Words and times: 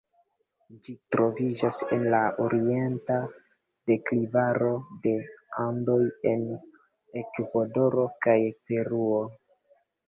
Ĝi 0.85 0.93
troviĝas 1.15 1.81
en 1.97 2.05
la 2.15 2.21
orienta 2.45 3.19
deklivaro 3.93 4.73
de 5.05 5.15
Andoj 5.69 6.01
en 6.35 6.51
Ekvadoro 7.25 8.11
kaj 8.27 8.39
Peruo. 8.67 9.25